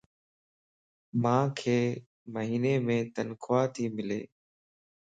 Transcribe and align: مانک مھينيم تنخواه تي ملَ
مانک 1.23 1.57
مھينيم 2.33 2.87
تنخواه 3.15 3.65
تي 3.73 3.83
ملَ 3.95 4.09